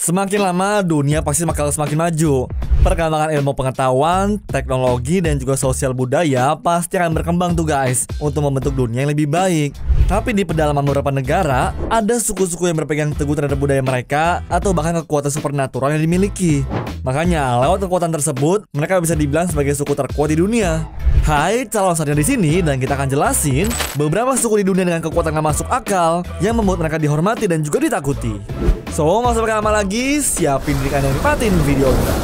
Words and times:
Semakin 0.00 0.40
lama, 0.40 0.80
dunia 0.80 1.20
pasti 1.20 1.44
bakal 1.44 1.68
semakin 1.68 2.08
maju. 2.08 2.48
Perkembangan 2.80 3.36
ilmu 3.36 3.52
pengetahuan, 3.52 4.40
teknologi, 4.48 5.20
dan 5.20 5.36
juga 5.36 5.60
sosial 5.60 5.92
budaya 5.92 6.56
pasti 6.56 6.96
akan 6.96 7.12
berkembang 7.12 7.52
tuh 7.52 7.68
guys 7.68 8.08
untuk 8.16 8.48
membentuk 8.48 8.72
dunia 8.72 9.04
yang 9.04 9.12
lebih 9.12 9.28
baik. 9.28 9.76
Tapi 10.08 10.32
di 10.32 10.48
pedalaman 10.48 10.88
beberapa 10.88 11.12
negara, 11.12 11.76
ada 11.92 12.16
suku-suku 12.16 12.72
yang 12.72 12.80
berpegang 12.80 13.12
teguh 13.12 13.36
terhadap 13.36 13.60
budaya 13.60 13.84
mereka 13.84 14.40
atau 14.48 14.72
bahkan 14.72 15.04
kekuatan 15.04 15.28
supernatural 15.28 15.92
yang 15.92 16.00
dimiliki. 16.00 16.64
Makanya, 17.04 17.60
lewat 17.60 17.84
kekuatan 17.84 18.08
tersebut, 18.08 18.64
mereka 18.72 19.04
bisa 19.04 19.12
dibilang 19.12 19.52
sebagai 19.52 19.76
suku 19.76 19.92
terkuat 19.92 20.32
di 20.32 20.40
dunia. 20.40 20.80
Hai, 21.20 21.68
calon 21.68 21.92
sarjana 21.92 22.16
di 22.16 22.24
sini 22.24 22.52
dan 22.64 22.80
kita 22.80 22.96
akan 22.96 23.12
jelasin 23.12 23.68
beberapa 23.92 24.32
suku 24.40 24.64
di 24.64 24.72
dunia 24.72 24.88
dengan 24.88 25.04
kekuatan 25.04 25.36
gak 25.36 25.46
masuk 25.52 25.68
akal 25.68 26.24
yang 26.40 26.56
membuat 26.56 26.80
mereka 26.80 26.96
dihormati 26.96 27.44
dan 27.44 27.60
juga 27.60 27.76
ditakuti. 27.76 28.40
So, 28.96 29.04
nggak 29.20 29.36
usah 29.36 29.60
lama 29.60 29.84
lagi, 29.84 30.24
siapin 30.24 30.80
diri 30.80 30.88
kalian 30.88 31.12
nikmatin 31.12 31.54
videonya. 31.68 32.14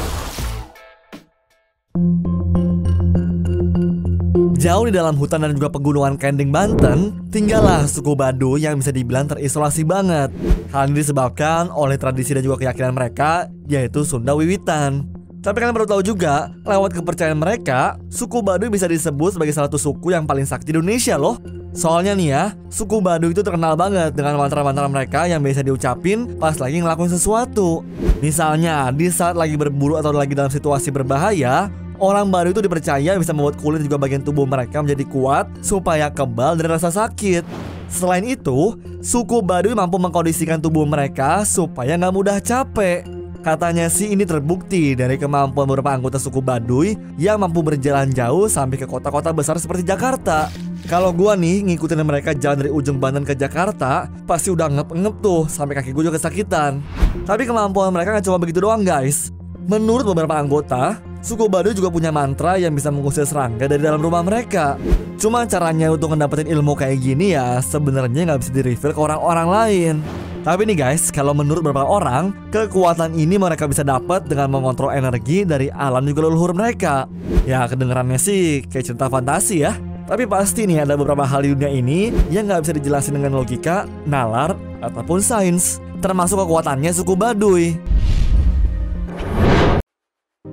Jauh 4.56 4.89
di 4.89 4.93
dalam 4.97 5.15
hutan 5.20 5.45
dan 5.45 5.53
juga 5.53 5.69
pegunungan 5.70 6.17
Kending, 6.17 6.51
Banten, 6.51 7.28
tinggallah 7.28 7.84
suku 7.84 8.17
Baduy 8.17 8.65
yang 8.65 8.81
bisa 8.81 8.91
dibilang 8.91 9.28
terisolasi 9.28 9.84
banget. 9.84 10.33
Hal 10.73 10.91
ini 10.91 11.05
disebabkan 11.05 11.69
oleh 11.69 12.01
tradisi 12.01 12.33
dan 12.33 12.42
juga 12.42 12.65
keyakinan 12.65 12.97
mereka, 12.97 13.47
yaitu 13.69 14.03
Sunda 14.03 14.33
Wiwitan. 14.34 15.16
Tapi 15.46 15.62
kalian 15.62 15.78
perlu 15.78 15.86
tahu 15.86 16.02
juga, 16.02 16.50
lewat 16.66 16.91
kepercayaan 16.98 17.38
mereka, 17.38 17.95
suku 18.10 18.42
Baduy 18.42 18.66
bisa 18.66 18.91
disebut 18.91 19.38
sebagai 19.38 19.55
salah 19.55 19.70
satu 19.70 19.78
suku 19.78 20.10
yang 20.10 20.27
paling 20.27 20.42
sakti 20.42 20.74
di 20.74 20.82
Indonesia 20.82 21.14
loh. 21.14 21.38
Soalnya 21.70 22.19
nih 22.19 22.28
ya, 22.34 22.45
suku 22.66 22.98
Baduy 22.98 23.30
itu 23.30 23.46
terkenal 23.46 23.78
banget 23.78 24.10
dengan 24.19 24.42
mantra-mantra 24.42 24.91
mereka 24.91 25.30
yang 25.30 25.38
bisa 25.38 25.62
diucapin 25.62 26.34
pas 26.42 26.59
lagi 26.59 26.82
ngelakuin 26.82 27.14
sesuatu. 27.14 27.86
Misalnya, 28.19 28.91
di 28.91 29.06
saat 29.06 29.38
lagi 29.38 29.55
berburu 29.55 29.95
atau 29.95 30.10
lagi 30.10 30.34
dalam 30.34 30.50
situasi 30.50 30.91
berbahaya, 30.91 31.70
orang 32.03 32.27
Baduy 32.27 32.50
itu 32.50 32.66
dipercaya 32.66 33.14
bisa 33.14 33.31
membuat 33.31 33.55
kulit 33.62 33.86
juga 33.86 34.03
bagian 34.03 34.27
tubuh 34.27 34.50
mereka 34.50 34.83
menjadi 34.83 35.06
kuat 35.06 35.47
supaya 35.62 36.10
kebal 36.10 36.58
dari 36.58 36.75
rasa 36.75 36.91
sakit. 36.91 37.47
Selain 37.86 38.27
itu, 38.27 38.75
suku 38.98 39.47
Baduy 39.47 39.78
mampu 39.78 39.94
mengkondisikan 39.94 40.58
tubuh 40.58 40.83
mereka 40.83 41.47
supaya 41.47 41.94
nggak 41.94 42.14
mudah 42.19 42.42
capek. 42.42 43.16
Katanya 43.47 43.86
sih 43.86 44.11
ini 44.11 44.27
terbukti 44.27 44.98
dari 44.98 45.14
kemampuan 45.14 45.70
beberapa 45.70 45.94
anggota 45.94 46.19
suku 46.19 46.42
Baduy 46.42 46.98
yang 47.14 47.39
mampu 47.39 47.62
berjalan 47.62 48.11
jauh 48.11 48.50
sampai 48.50 48.75
ke 48.75 48.91
kota-kota 48.91 49.30
besar 49.30 49.55
seperti 49.62 49.86
Jakarta. 49.86 50.50
Kalau 50.91 51.14
gua 51.14 51.38
nih 51.38 51.62
ngikutin 51.62 52.03
mereka 52.03 52.34
jalan 52.34 52.66
dari 52.66 52.75
ujung 52.75 52.98
Banten 52.98 53.22
ke 53.22 53.38
Jakarta, 53.38 54.11
pasti 54.27 54.50
udah 54.50 54.66
ngep-ngep 54.66 55.14
tuh 55.22 55.47
sampai 55.47 55.78
kaki 55.78 55.94
gua 55.94 56.11
juga 56.11 56.19
kesakitan. 56.19 56.83
Tapi 57.22 57.47
kemampuan 57.47 57.94
mereka 57.94 58.19
nggak 58.19 58.27
cuma 58.27 58.42
begitu 58.42 58.58
doang 58.66 58.83
guys. 58.83 59.30
Menurut 59.70 60.03
beberapa 60.10 60.34
anggota, 60.34 60.98
suku 61.22 61.47
Baduy 61.47 61.70
juga 61.70 61.94
punya 61.94 62.10
mantra 62.10 62.58
yang 62.58 62.75
bisa 62.75 62.91
mengusir 62.91 63.31
serangga 63.31 63.70
dari 63.70 63.78
dalam 63.78 64.03
rumah 64.03 64.27
mereka. 64.27 64.75
Cuma 65.22 65.47
caranya 65.47 65.94
untuk 65.94 66.19
mendapatkan 66.19 66.50
ilmu 66.50 66.75
kayak 66.75 66.98
gini 66.98 67.38
ya 67.38 67.62
sebenarnya 67.62 68.27
nggak 68.27 68.42
bisa 68.42 68.50
di-reveal 68.50 68.91
ke 68.91 68.98
orang-orang 68.98 69.48
lain. 69.55 70.25
Tapi 70.47 70.62
nih 70.62 70.78
guys, 70.78 71.11
kalau 71.11 71.34
menurut 71.34 71.58
beberapa 71.58 71.83
orang, 71.83 72.30
kekuatan 72.55 73.19
ini 73.19 73.34
mereka 73.34 73.66
bisa 73.66 73.83
dapat 73.83 74.30
dengan 74.30 74.55
mengontrol 74.55 74.94
energi 74.94 75.42
dari 75.42 75.66
alam 75.75 76.06
juga 76.06 76.22
leluhur 76.22 76.55
mereka. 76.55 77.11
Ya 77.42 77.66
kedengarannya 77.66 78.14
sih 78.14 78.62
kayak 78.62 78.94
cerita 78.94 79.11
fantasi 79.11 79.66
ya. 79.66 79.75
Tapi 80.06 80.22
pasti 80.30 80.70
nih 80.70 80.86
ada 80.86 80.94
beberapa 80.94 81.27
hal 81.27 81.42
di 81.42 81.50
dunia 81.50 81.66
ini 81.66 82.14
yang 82.30 82.47
nggak 82.47 82.62
bisa 82.62 82.78
dijelasin 82.78 83.19
dengan 83.19 83.42
logika, 83.42 83.91
nalar, 84.06 84.55
ataupun 84.86 85.19
sains. 85.19 85.83
Termasuk 85.98 86.38
kekuatannya 86.38 86.94
suku 86.94 87.19
Baduy. 87.19 87.75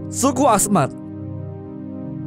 Suku 0.10 0.50
Asmat 0.50 0.90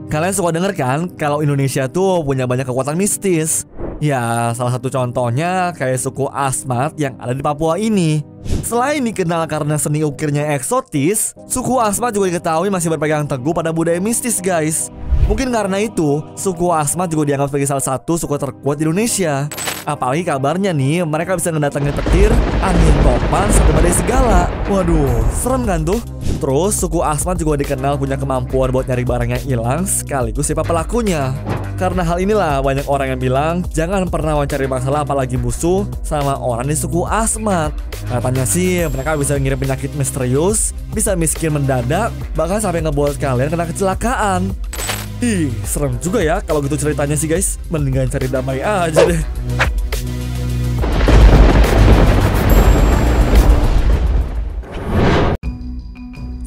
Kalian 0.07 0.35
suka 0.39 0.55
denger 0.55 0.71
kan 0.79 1.11
kalau 1.19 1.43
Indonesia 1.43 1.91
tuh 1.91 2.23
punya 2.23 2.47
banyak 2.47 2.63
kekuatan 2.63 2.95
mistis 2.95 3.67
Ya, 3.97 4.53
salah 4.53 4.77
satu 4.77 4.93
contohnya 4.93 5.73
kayak 5.73 5.97
suku 5.97 6.29
Asmat 6.29 6.93
yang 7.01 7.17
ada 7.17 7.33
di 7.33 7.41
Papua 7.41 7.81
ini. 7.81 8.21
Selain 8.61 9.01
dikenal 9.01 9.49
karena 9.49 9.81
seni 9.81 10.05
ukirnya 10.05 10.53
eksotis, 10.53 11.33
suku 11.49 11.81
Asmat 11.81 12.13
juga 12.13 12.29
diketahui 12.29 12.69
masih 12.69 12.93
berpegang 12.93 13.25
teguh 13.25 13.57
pada 13.57 13.73
budaya 13.73 13.97
mistis, 13.97 14.45
guys. 14.45 14.93
Mungkin 15.33 15.49
karena 15.49 15.81
itu, 15.81 16.21
suku 16.37 16.69
Asmat 16.77 17.09
juga 17.09 17.25
dianggap 17.25 17.49
sebagai 17.49 17.69
salah 17.73 17.87
satu 17.89 18.21
suku 18.21 18.37
terkuat 18.37 18.77
di 18.77 18.85
Indonesia. 18.85 19.49
Apalagi 19.89 20.29
kabarnya 20.29 20.77
nih, 20.77 21.07
mereka 21.09 21.39
bisa 21.39 21.49
mendatangi 21.49 21.95
petir, 21.97 22.29
angin 22.61 22.97
topan, 23.01 23.49
sampai 23.49 23.73
badai 23.81 23.95
segala. 23.97 24.41
Waduh, 24.69 25.25
serem 25.33 25.63
kan 25.65 25.81
tuh? 25.89 26.05
Terus, 26.37 26.77
suku 26.77 27.01
Asmat 27.01 27.41
juga 27.41 27.57
dikenal 27.57 27.97
punya 27.97 28.21
kemampuan 28.21 28.69
buat 28.77 28.85
nyari 28.85 29.09
barang 29.09 29.31
yang 29.41 29.43
hilang 29.47 29.81
sekaligus 29.89 30.53
siapa 30.53 30.69
pelakunya. 30.69 31.33
Karena 31.77 32.01
hal 32.09 32.25
inilah 32.25 32.65
banyak 32.65 32.89
orang 32.89 33.13
yang 33.13 33.21
bilang 33.21 33.55
jangan 33.69 34.09
pernah 34.09 34.33
mencari 34.33 34.65
masalah 34.65 35.05
apalagi 35.05 35.37
musuh 35.37 35.85
sama 36.01 36.41
orang 36.41 36.65
di 36.65 36.73
suku 36.73 37.05
Asmat. 37.05 37.69
Katanya 38.09 38.49
sih 38.49 38.81
mereka 38.89 39.13
bisa 39.13 39.37
ngirim 39.37 39.61
penyakit 39.61 39.93
misterius, 39.93 40.73
bisa 40.97 41.13
miskin 41.13 41.53
mendadak, 41.53 42.17
bahkan 42.33 42.65
sampai 42.65 42.81
ngebuat 42.81 43.21
kalian 43.21 43.53
kena 43.53 43.69
kecelakaan. 43.69 44.57
Ih, 45.21 45.53
serem 45.69 46.01
juga 46.01 46.25
ya 46.25 46.41
kalau 46.41 46.65
gitu 46.65 46.81
ceritanya 46.81 47.13
sih 47.13 47.29
guys. 47.29 47.61
Mendingan 47.69 48.09
cari 48.09 48.33
damai 48.33 48.65
aja 48.65 49.05
deh. 49.05 49.21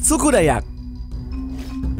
Suku 0.02 0.34
Dayak 0.34 0.69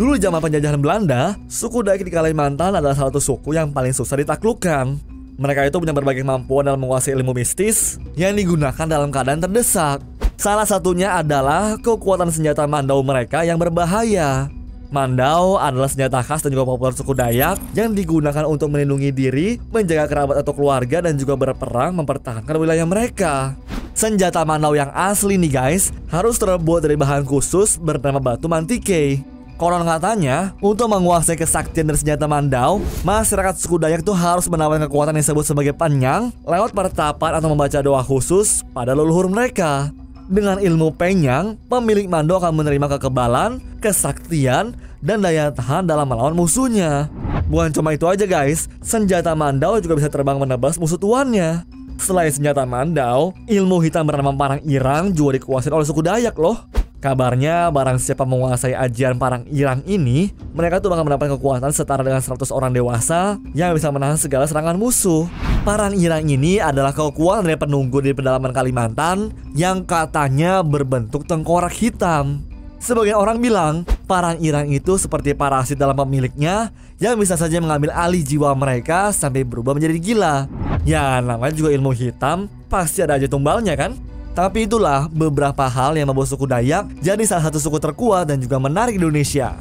Dulu 0.00 0.16
zaman 0.16 0.40
penjajahan 0.40 0.80
Belanda, 0.80 1.36
suku 1.44 1.84
Dayak 1.84 2.08
di 2.08 2.08
Kalimantan 2.08 2.72
adalah 2.72 2.96
salah 2.96 3.12
satu 3.12 3.20
suku 3.20 3.52
yang 3.52 3.68
paling 3.68 3.92
susah 3.92 4.16
ditaklukkan. 4.16 4.96
Mereka 5.36 5.68
itu 5.68 5.76
punya 5.76 5.92
berbagai 5.92 6.24
kemampuan 6.24 6.64
dalam 6.64 6.80
menguasai 6.80 7.12
ilmu 7.12 7.36
mistis 7.36 8.00
yang 8.16 8.32
digunakan 8.32 8.88
dalam 8.88 9.12
keadaan 9.12 9.44
terdesak. 9.44 10.00
Salah 10.40 10.64
satunya 10.64 11.20
adalah 11.20 11.76
kekuatan 11.84 12.32
senjata 12.32 12.64
mandau 12.64 13.04
mereka 13.04 13.44
yang 13.44 13.60
berbahaya. 13.60 14.48
Mandau 14.88 15.60
adalah 15.60 15.92
senjata 15.92 16.24
khas 16.24 16.48
dan 16.48 16.56
juga 16.56 16.64
populer 16.64 16.96
suku 16.96 17.12
Dayak 17.12 17.60
yang 17.76 17.92
digunakan 17.92 18.48
untuk 18.48 18.72
melindungi 18.72 19.12
diri, 19.12 19.60
menjaga 19.68 20.08
kerabat 20.08 20.40
atau 20.40 20.56
keluarga 20.56 21.04
dan 21.04 21.20
juga 21.20 21.36
berperang 21.36 22.00
mempertahankan 22.00 22.56
wilayah 22.56 22.88
mereka. 22.88 23.52
Senjata 23.92 24.48
Mandau 24.48 24.72
yang 24.72 24.88
asli 24.96 25.36
nih 25.36 25.52
guys 25.52 25.92
harus 26.08 26.40
terbuat 26.40 26.88
dari 26.88 26.96
bahan 26.96 27.20
khusus 27.28 27.76
bernama 27.76 28.16
batu 28.16 28.48
mantike. 28.48 29.39
Konon 29.60 29.84
katanya, 29.84 30.56
untuk 30.64 30.88
menguasai 30.88 31.36
kesaktian 31.36 31.84
dari 31.84 32.00
senjata 32.00 32.24
Mandau, 32.24 32.80
masyarakat 33.04 33.60
suku 33.60 33.76
Dayak 33.76 34.00
tuh 34.00 34.16
harus 34.16 34.48
menawarkan 34.48 34.88
kekuatan 34.88 35.12
yang 35.12 35.20
disebut 35.20 35.44
sebagai 35.44 35.76
penyang 35.76 36.32
lewat 36.48 36.72
pertapan 36.72 37.36
atau 37.36 37.52
membaca 37.52 37.76
doa 37.84 38.00
khusus 38.00 38.64
pada 38.72 38.96
leluhur 38.96 39.28
mereka. 39.28 39.92
Dengan 40.32 40.64
ilmu 40.64 40.96
penyang, 40.96 41.60
pemilik 41.68 42.08
Mandau 42.08 42.40
akan 42.40 42.56
menerima 42.56 42.96
kekebalan, 42.96 43.60
kesaktian, 43.84 44.72
dan 45.04 45.20
daya 45.20 45.52
tahan 45.52 45.84
dalam 45.84 46.08
melawan 46.08 46.32
musuhnya. 46.32 47.12
Bukan 47.52 47.76
cuma 47.76 47.92
itu 47.92 48.08
aja 48.08 48.24
guys, 48.24 48.64
senjata 48.80 49.36
Mandau 49.36 49.76
juga 49.76 50.00
bisa 50.00 50.08
terbang 50.08 50.40
menebas 50.40 50.80
musuh 50.80 50.96
tuannya. 50.96 51.68
Selain 52.00 52.32
senjata 52.32 52.64
Mandau, 52.64 53.36
ilmu 53.44 53.84
hitam 53.84 54.08
bernama 54.08 54.32
Parang 54.32 54.64
Irang 54.64 55.12
juga 55.12 55.36
dikuasai 55.36 55.68
oleh 55.68 55.84
suku 55.84 56.00
Dayak 56.00 56.40
loh. 56.40 56.79
Kabarnya 57.00 57.72
barang 57.72 57.96
siapa 57.96 58.28
menguasai 58.28 58.76
ajian 58.76 59.16
parang 59.16 59.48
irang 59.48 59.80
ini, 59.88 60.36
mereka 60.52 60.84
tuh 60.84 60.92
bakal 60.92 61.08
mendapat 61.08 61.32
kekuatan 61.32 61.72
setara 61.72 62.04
dengan 62.04 62.20
100 62.20 62.52
orang 62.52 62.76
dewasa 62.76 63.40
yang 63.56 63.72
bisa 63.72 63.88
menahan 63.88 64.20
segala 64.20 64.44
serangan 64.44 64.76
musuh. 64.76 65.24
Parang 65.64 65.96
irang 65.96 66.28
ini 66.28 66.60
adalah 66.60 66.92
kekuatan 66.92 67.48
dari 67.48 67.56
penunggu 67.56 68.04
di 68.04 68.12
pedalaman 68.12 68.52
Kalimantan 68.52 69.32
yang 69.56 69.88
katanya 69.88 70.60
berbentuk 70.60 71.24
tengkorak 71.24 71.72
hitam. 71.72 72.44
Sebagian 72.84 73.16
orang 73.16 73.40
bilang, 73.40 73.88
parang 74.04 74.36
irang 74.36 74.68
itu 74.68 75.00
seperti 75.00 75.32
parasit 75.32 75.80
dalam 75.80 75.96
pemiliknya 75.96 76.68
yang 77.00 77.16
bisa 77.16 77.32
saja 77.32 77.64
mengambil 77.64 77.96
alih 77.96 78.20
jiwa 78.20 78.52
mereka 78.52 79.08
sampai 79.08 79.40
berubah 79.48 79.72
menjadi 79.72 79.96
gila. 79.96 80.36
Ya, 80.84 81.16
namanya 81.24 81.56
juga 81.56 81.72
ilmu 81.72 81.96
hitam, 81.96 82.44
pasti 82.68 83.00
ada 83.00 83.16
aja 83.16 83.24
tumbalnya 83.24 83.72
kan? 83.72 84.09
Tapi 84.30 84.70
itulah 84.70 85.10
beberapa 85.10 85.66
hal 85.66 85.98
yang 85.98 86.06
membuat 86.06 86.30
suku 86.30 86.46
Dayak 86.46 86.86
jadi 87.02 87.22
salah 87.26 87.50
satu 87.50 87.58
suku 87.58 87.82
terkuat 87.82 88.30
dan 88.30 88.38
juga 88.38 88.62
menarik 88.62 88.94
di 88.94 89.02
Indonesia. 89.02 89.58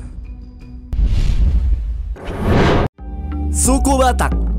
Suku 3.50 3.98
Batak 3.98 4.50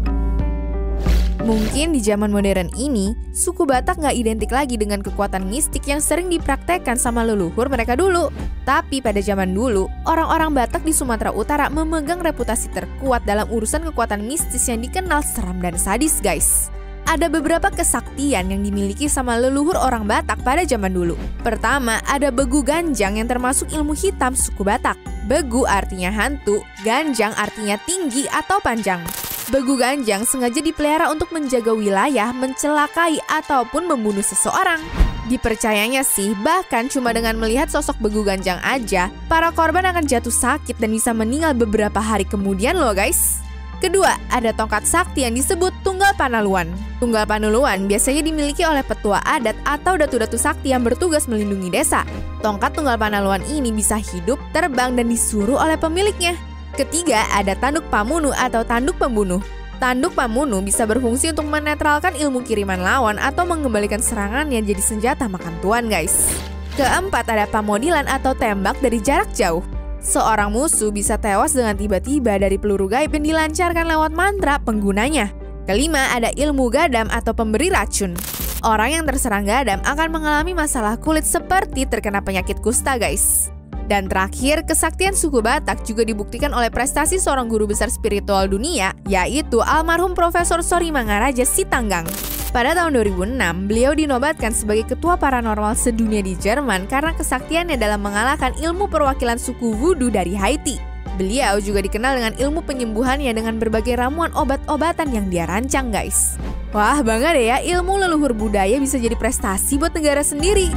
Mungkin 1.40 1.96
di 1.96 2.04
zaman 2.04 2.28
modern 2.28 2.68
ini, 2.76 3.16
suku 3.32 3.64
Batak 3.64 3.96
nggak 3.96 4.12
identik 4.12 4.52
lagi 4.52 4.76
dengan 4.76 5.00
kekuatan 5.00 5.48
mistik 5.48 5.88
yang 5.88 5.96
sering 5.96 6.28
dipraktekkan 6.28 7.00
sama 7.00 7.24
leluhur 7.24 7.72
mereka 7.72 7.96
dulu. 7.96 8.28
Tapi 8.68 9.00
pada 9.00 9.24
zaman 9.24 9.56
dulu, 9.56 9.88
orang-orang 10.04 10.52
Batak 10.52 10.84
di 10.84 10.92
Sumatera 10.92 11.32
Utara 11.32 11.72
memegang 11.72 12.20
reputasi 12.20 12.68
terkuat 12.76 13.24
dalam 13.24 13.48
urusan 13.48 13.88
kekuatan 13.88 14.28
mistis 14.28 14.68
yang 14.68 14.84
dikenal 14.84 15.24
seram 15.24 15.64
dan 15.64 15.80
sadis 15.80 16.20
guys. 16.20 16.68
Ada 17.10 17.26
beberapa 17.26 17.74
kesaktian 17.74 18.54
yang 18.54 18.62
dimiliki 18.62 19.10
sama 19.10 19.34
leluhur 19.34 19.74
orang 19.74 20.06
Batak 20.06 20.46
pada 20.46 20.62
zaman 20.62 20.94
dulu. 20.94 21.18
Pertama, 21.42 21.98
ada 22.06 22.30
begu 22.30 22.62
ganjang 22.62 23.18
yang 23.18 23.26
termasuk 23.26 23.66
ilmu 23.74 23.98
hitam 23.98 24.38
suku 24.38 24.62
Batak. 24.62 24.94
Begu 25.26 25.66
artinya 25.66 26.14
hantu, 26.14 26.62
ganjang 26.86 27.34
artinya 27.34 27.74
tinggi 27.82 28.30
atau 28.30 28.62
panjang. 28.62 29.02
Begu 29.50 29.74
ganjang 29.74 30.22
sengaja 30.22 30.62
dipelihara 30.62 31.10
untuk 31.10 31.34
menjaga 31.34 31.74
wilayah, 31.74 32.30
mencelakai, 32.30 33.18
ataupun 33.26 33.90
membunuh 33.90 34.22
seseorang. 34.22 34.78
Dipercayanya 35.26 36.06
sih, 36.06 36.38
bahkan 36.46 36.86
cuma 36.86 37.10
dengan 37.10 37.34
melihat 37.34 37.66
sosok 37.66 37.98
begu 37.98 38.22
ganjang 38.22 38.62
aja, 38.62 39.10
para 39.26 39.50
korban 39.50 39.82
akan 39.90 40.06
jatuh 40.06 40.30
sakit 40.30 40.78
dan 40.78 40.94
bisa 40.94 41.10
meninggal 41.10 41.58
beberapa 41.58 41.98
hari 41.98 42.22
kemudian 42.22 42.78
loh 42.78 42.94
guys. 42.94 43.42
Kedua, 43.80 44.12
ada 44.28 44.52
tongkat 44.52 44.84
sakti 44.84 45.24
yang 45.24 45.32
disebut 45.32 45.72
Tunggal 45.80 46.12
Panaluan. 46.12 46.68
Tunggal 47.00 47.24
Panaluan 47.24 47.88
biasanya 47.88 48.20
dimiliki 48.20 48.60
oleh 48.60 48.84
petua 48.84 49.24
adat 49.24 49.56
atau 49.64 49.96
datu-datu 49.96 50.36
sakti 50.36 50.76
yang 50.76 50.84
bertugas 50.84 51.24
melindungi 51.24 51.72
desa. 51.72 52.04
Tongkat 52.44 52.76
Tunggal 52.76 53.00
Panaluan 53.00 53.40
ini 53.48 53.72
bisa 53.72 53.96
hidup, 53.96 54.36
terbang, 54.52 54.92
dan 55.00 55.08
disuruh 55.08 55.56
oleh 55.56 55.80
pemiliknya. 55.80 56.36
Ketiga, 56.76 57.24
ada 57.32 57.56
tanduk 57.56 57.88
pamunu 57.88 58.36
atau 58.36 58.60
tanduk 58.68 59.00
pembunuh. 59.00 59.40
Tanduk 59.80 60.12
pamunu 60.12 60.60
bisa 60.60 60.84
berfungsi 60.84 61.32
untuk 61.32 61.48
menetralkan 61.48 62.12
ilmu 62.12 62.44
kiriman 62.44 62.84
lawan 62.84 63.16
atau 63.16 63.48
mengembalikan 63.48 64.04
serangannya 64.04 64.60
jadi 64.60 64.82
senjata 64.84 65.24
makan 65.24 65.56
tuan 65.64 65.88
guys. 65.88 66.28
Keempat, 66.76 67.32
ada 67.32 67.48
pamodilan 67.48 68.04
atau 68.04 68.36
tembak 68.36 68.76
dari 68.84 69.00
jarak 69.00 69.32
jauh. 69.32 69.64
Seorang 70.00 70.48
musuh 70.48 70.88
bisa 70.88 71.20
tewas 71.20 71.52
dengan 71.52 71.76
tiba-tiba 71.76 72.40
dari 72.40 72.56
peluru 72.56 72.88
gaib 72.88 73.12
yang 73.12 73.24
dilancarkan 73.24 73.84
lewat 73.84 74.12
mantra 74.16 74.56
penggunanya. 74.56 75.28
Kelima, 75.68 76.08
ada 76.16 76.32
ilmu 76.32 76.72
gadam 76.72 77.04
atau 77.12 77.36
pemberi 77.36 77.68
racun. 77.68 78.16
Orang 78.64 78.96
yang 78.96 79.04
terserang 79.04 79.44
gadam 79.44 79.84
akan 79.84 80.08
mengalami 80.08 80.56
masalah 80.56 80.96
kulit 80.96 81.28
seperti 81.28 81.84
terkena 81.84 82.24
penyakit 82.24 82.64
kusta, 82.64 82.96
guys. 82.96 83.52
Dan 83.92 84.08
terakhir, 84.08 84.64
kesaktian 84.64 85.12
suku 85.12 85.44
Batak 85.44 85.84
juga 85.84 86.00
dibuktikan 86.06 86.56
oleh 86.56 86.72
prestasi 86.72 87.20
seorang 87.20 87.52
guru 87.52 87.68
besar 87.68 87.92
spiritual 87.92 88.48
dunia, 88.48 88.96
yaitu 89.04 89.60
almarhum 89.60 90.16
Profesor 90.16 90.64
Sori 90.64 90.88
Mangaraja 90.88 91.44
Sitanggang. 91.44 92.08
Pada 92.50 92.74
tahun 92.74 92.98
2006, 92.98 93.70
beliau 93.70 93.94
dinobatkan 93.94 94.50
sebagai 94.50 94.90
ketua 94.90 95.14
paranormal 95.14 95.78
sedunia 95.78 96.18
di 96.18 96.34
Jerman 96.34 96.90
karena 96.90 97.14
kesaktiannya 97.14 97.78
dalam 97.78 98.02
mengalahkan 98.02 98.58
ilmu 98.58 98.90
perwakilan 98.90 99.38
suku 99.38 99.70
Voodoo 99.78 100.10
dari 100.10 100.34
Haiti. 100.34 100.74
Beliau 101.14 101.62
juga 101.62 101.78
dikenal 101.78 102.18
dengan 102.18 102.34
ilmu 102.34 102.66
penyembuhannya 102.66 103.30
dengan 103.38 103.54
berbagai 103.62 103.94
ramuan 103.94 104.34
obat-obatan 104.34 105.14
yang 105.14 105.30
dia 105.30 105.46
rancang, 105.46 105.94
guys. 105.94 106.42
Wah, 106.74 106.98
bangga 107.06 107.38
deh 107.38 107.54
ya, 107.54 107.62
ilmu 107.62 108.02
leluhur 108.02 108.34
budaya 108.34 108.82
bisa 108.82 108.98
jadi 108.98 109.14
prestasi 109.14 109.78
buat 109.78 109.94
negara 109.94 110.26
sendiri. 110.26 110.74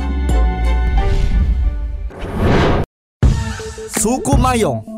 Suku 3.97 4.37
Mayong 4.37 4.92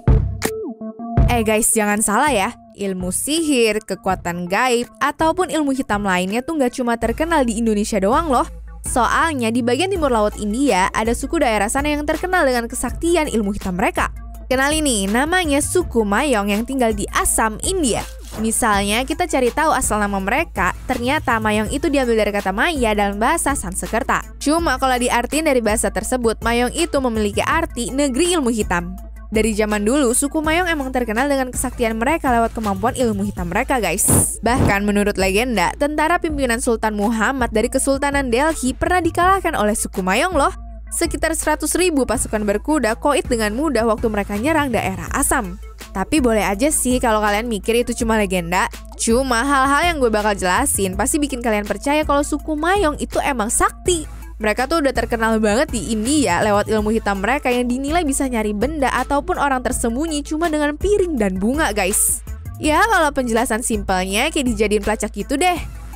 Eh 1.35 1.43
guys, 1.43 1.75
jangan 1.75 1.99
salah 1.99 2.31
ya. 2.31 2.55
Ilmu 2.79 3.11
sihir, 3.11 3.83
kekuatan 3.83 4.47
gaib, 4.47 4.87
ataupun 5.03 5.51
ilmu 5.51 5.75
hitam 5.75 6.07
lainnya 6.07 6.39
tuh 6.39 6.55
nggak 6.55 6.79
cuma 6.79 6.95
terkenal 6.95 7.43
di 7.43 7.59
Indonesia 7.59 7.99
doang 7.99 8.31
loh. 8.31 8.47
Soalnya 8.87 9.51
di 9.51 9.59
bagian 9.59 9.91
timur 9.91 10.15
laut 10.15 10.31
India 10.39 10.87
ada 10.95 11.11
suku 11.11 11.43
daerah 11.43 11.67
sana 11.67 11.91
yang 11.91 12.07
terkenal 12.07 12.47
dengan 12.47 12.71
kesaktian 12.71 13.27
ilmu 13.27 13.51
hitam 13.51 13.75
mereka. 13.75 14.15
Kenal 14.47 14.71
ini, 14.79 15.11
namanya 15.11 15.59
suku 15.59 16.07
Mayong 16.07 16.55
yang 16.55 16.63
tinggal 16.63 16.95
di 16.95 17.03
Assam, 17.11 17.59
India. 17.67 17.99
Misalnya 18.39 19.03
kita 19.03 19.27
cari 19.27 19.51
tahu 19.51 19.75
asal 19.75 19.99
nama 19.99 20.23
mereka, 20.23 20.71
ternyata 20.87 21.35
Mayong 21.43 21.67
itu 21.67 21.91
diambil 21.91 22.23
dari 22.23 22.31
kata 22.31 22.55
Maya 22.55 22.95
dalam 22.95 23.19
bahasa 23.19 23.59
Sanskerta. 23.59 24.23
Cuma 24.39 24.79
kalau 24.79 24.95
diartiin 24.95 25.51
dari 25.51 25.59
bahasa 25.59 25.91
tersebut, 25.91 26.39
Mayong 26.39 26.71
itu 26.71 26.95
memiliki 27.03 27.43
arti 27.43 27.91
negeri 27.91 28.39
ilmu 28.39 28.55
hitam. 28.55 28.95
Dari 29.35 29.51
zaman 29.51 29.83
dulu, 29.83 30.15
suku 30.15 30.39
Mayong 30.39 30.71
emang 30.71 30.95
terkenal 30.95 31.27
dengan 31.27 31.51
kesaktian 31.51 31.99
mereka 31.99 32.31
lewat 32.31 32.55
kemampuan 32.55 32.95
ilmu 32.95 33.27
hitam 33.27 33.51
mereka, 33.51 33.83
guys. 33.83 34.39
Bahkan 34.39 34.87
menurut 34.87 35.19
legenda, 35.19 35.75
tentara 35.75 36.23
pimpinan 36.23 36.63
Sultan 36.63 36.95
Muhammad 36.95 37.51
dari 37.51 37.67
Kesultanan 37.67 38.31
Delhi 38.31 38.71
pernah 38.71 39.03
dikalahkan 39.03 39.51
oleh 39.59 39.75
suku 39.75 39.99
Mayong 39.99 40.39
loh. 40.39 40.55
Sekitar 40.87 41.35
100 41.35 41.67
ribu 41.75 42.07
pasukan 42.07 42.47
berkuda 42.47 42.95
koit 42.95 43.27
dengan 43.27 43.51
mudah 43.51 43.83
waktu 43.83 44.07
mereka 44.07 44.39
nyerang 44.39 44.71
daerah 44.71 45.11
Assam. 45.11 45.59
Tapi 45.91 46.23
boleh 46.23 46.47
aja 46.47 46.71
sih 46.71 47.03
kalau 47.03 47.19
kalian 47.19 47.51
mikir 47.51 47.75
itu 47.75 47.91
cuma 47.91 48.15
legenda. 48.15 48.71
Cuma 48.95 49.43
hal-hal 49.43 49.91
yang 49.91 49.97
gue 49.99 50.07
bakal 50.07 50.31
jelasin 50.31 50.95
pasti 50.95 51.19
bikin 51.19 51.43
kalian 51.43 51.67
percaya 51.67 52.07
kalau 52.07 52.23
suku 52.23 52.55
Mayong 52.55 52.95
itu 53.03 53.19
emang 53.19 53.51
sakti. 53.51 54.07
Mereka 54.35 54.67
tuh 54.67 54.83
udah 54.83 54.91
terkenal 54.91 55.39
banget 55.39 55.71
di 55.71 55.95
India 55.95 56.43
lewat 56.43 56.67
ilmu 56.67 56.91
hitam 56.91 57.23
mereka 57.23 57.47
yang 57.47 57.71
dinilai 57.71 58.03
bisa 58.03 58.27
nyari 58.27 58.51
benda 58.51 58.91
ataupun 58.91 59.39
orang 59.39 59.63
tersembunyi 59.63 60.27
cuma 60.27 60.51
dengan 60.51 60.75
piring 60.75 61.15
dan 61.15 61.39
bunga 61.39 61.71
guys. 61.71 62.19
Ya 62.59 62.83
kalau 62.83 63.15
penjelasan 63.15 63.63
simpelnya 63.63 64.27
kayak 64.27 64.51
dijadiin 64.51 64.83
pelacak 64.83 65.15
gitu 65.15 65.39
deh. 65.39 65.55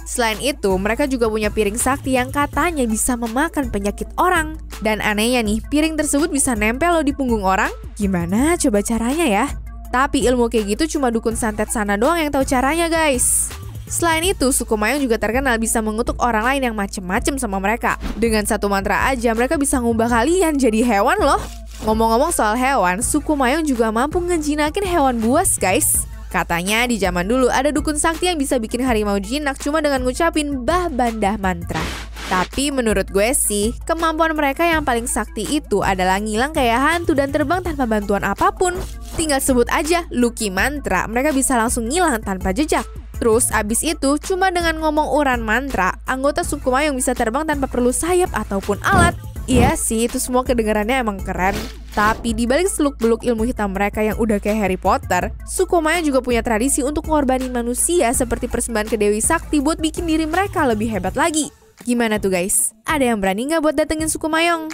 Selain 0.09 0.41
itu, 0.41 0.73
mereka 0.81 1.05
juga 1.05 1.29
punya 1.29 1.53
piring 1.53 1.77
sakti 1.77 2.17
yang 2.17 2.33
katanya 2.33 2.81
bisa 2.89 3.13
memakan 3.13 3.69
penyakit 3.69 4.09
orang. 4.17 4.57
Dan 4.81 5.05
anehnya 5.05 5.45
nih, 5.45 5.61
piring 5.69 5.93
tersebut 5.93 6.33
bisa 6.33 6.57
nempel 6.57 6.97
loh 6.97 7.05
di 7.05 7.13
punggung 7.13 7.45
orang. 7.45 7.69
Gimana 7.93 8.57
coba 8.57 8.81
caranya 8.81 9.29
ya? 9.29 9.45
Tapi 9.93 10.25
ilmu 10.25 10.49
kayak 10.49 10.73
gitu 10.73 10.97
cuma 10.97 11.13
dukun 11.13 11.37
santet 11.37 11.69
sana 11.69 11.93
doang 11.93 12.17
yang 12.17 12.33
tahu 12.33 12.41
caranya 12.41 12.89
guys. 12.89 13.53
Selain 13.89 14.21
itu, 14.21 14.53
suku 14.53 14.77
Mayang 14.77 15.01
juga 15.01 15.17
terkenal 15.17 15.57
bisa 15.57 15.81
mengutuk 15.81 16.21
orang 16.21 16.45
lain 16.45 16.61
yang 16.69 16.75
macem-macem 16.77 17.41
sama 17.41 17.57
mereka. 17.57 17.97
Dengan 18.21 18.45
satu 18.45 18.69
mantra 18.69 19.09
aja, 19.09 19.33
mereka 19.33 19.57
bisa 19.57 19.81
ngubah 19.81 20.13
kalian 20.13 20.61
jadi 20.61 20.85
hewan 20.85 21.17
loh. 21.17 21.41
Ngomong-ngomong 21.89 22.29
soal 22.29 22.53
hewan, 22.53 23.01
suku 23.01 23.33
Mayang 23.33 23.65
juga 23.65 23.89
mampu 23.89 24.21
ngejinakin 24.21 24.85
hewan 24.85 25.17
buas, 25.17 25.57
guys. 25.57 26.05
Katanya 26.29 26.85
di 26.85 27.01
zaman 27.01 27.25
dulu 27.25 27.49
ada 27.49 27.73
dukun 27.73 27.97
sakti 27.97 28.29
yang 28.29 28.37
bisa 28.37 28.61
bikin 28.61 28.85
harimau 28.85 29.17
jinak 29.17 29.57
cuma 29.57 29.81
dengan 29.81 30.05
ngucapin 30.05 30.61
bah 30.61 30.85
bandah 30.85 31.41
mantra. 31.41 31.81
Tapi 32.29 32.69
menurut 32.69 33.09
gue 33.09 33.33
sih, 33.33 33.73
kemampuan 33.89 34.37
mereka 34.37 34.61
yang 34.61 34.85
paling 34.85 35.09
sakti 35.09 35.49
itu 35.49 35.81
adalah 35.81 36.21
ngilang 36.21 36.53
kayak 36.53 36.77
hantu 36.77 37.17
dan 37.17 37.33
terbang 37.33 37.65
tanpa 37.65 37.89
bantuan 37.89 38.21
apa 38.21 38.53
pun. 38.53 38.77
Tinggal 39.17 39.41
sebut 39.41 39.65
aja 39.73 40.05
Lucky 40.13 40.53
Mantra, 40.53 41.09
mereka 41.09 41.33
bisa 41.33 41.57
langsung 41.57 41.89
ngilang 41.89 42.21
tanpa 42.21 42.53
jejak. 42.53 42.85
Terus 43.19 43.51
abis 43.51 43.83
itu 43.83 44.15
cuma 44.23 44.47
dengan 44.49 44.79
ngomong 44.79 45.11
uran 45.11 45.43
mantra, 45.43 45.99
anggota 46.07 46.41
suku 46.47 46.71
Mayang 46.71 46.95
bisa 46.95 47.11
terbang 47.11 47.43
tanpa 47.43 47.67
perlu 47.67 47.91
sayap 47.91 48.31
ataupun 48.31 48.79
alat. 48.79 49.13
Iya 49.49 49.75
sih, 49.75 50.07
itu 50.07 50.21
semua 50.21 50.47
kedengarannya 50.47 51.03
emang 51.03 51.19
keren. 51.19 51.57
Tapi 51.91 52.37
di 52.37 52.45
balik 52.47 52.69
seluk-beluk 52.69 53.25
ilmu 53.25 53.43
hitam 53.49 53.75
mereka 53.75 53.99
yang 53.99 54.15
udah 54.15 54.37
kayak 54.39 54.61
Harry 54.61 54.79
Potter, 54.79 55.33
suku 55.43 55.83
Maya 55.83 55.99
juga 55.99 56.23
punya 56.23 56.39
tradisi 56.39 56.79
untuk 56.85 57.09
mengorbanin 57.09 57.51
manusia 57.51 58.13
seperti 58.15 58.45
persembahan 58.47 58.87
ke 58.87 58.95
Dewi 58.95 59.19
Sakti 59.19 59.59
buat 59.59 59.81
bikin 59.81 60.07
diri 60.07 60.23
mereka 60.29 60.63
lebih 60.69 60.87
hebat 60.87 61.17
lagi. 61.17 61.49
Gimana 61.83 62.21
tuh 62.21 62.29
guys? 62.29 62.77
Ada 62.85 63.11
yang 63.11 63.19
berani 63.19 63.49
nggak 63.49 63.61
buat 63.65 63.75
datengin 63.75 64.07
suku 64.07 64.29
Mayong? 64.29 64.69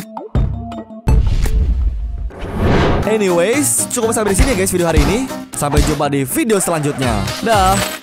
Anyways, 3.07 3.87
cukup 3.93 4.11
sampai 4.11 4.35
di 4.35 4.43
sini 4.43 4.51
guys 4.59 4.75
video 4.75 4.91
hari 4.91 4.99
ini. 5.07 5.29
Sampai 5.55 5.79
jumpa 5.87 6.11
di 6.11 6.27
video 6.27 6.59
selanjutnya. 6.59 7.23
Dah. 7.47 7.94